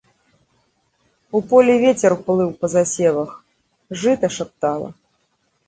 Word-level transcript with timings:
У 1.39 1.41
полі 1.51 1.75
вецер 1.83 2.11
плыў 2.25 2.49
па 2.63 2.67
засевах, 2.75 3.29
жыта 4.05 4.33
шаптала. 4.41 4.93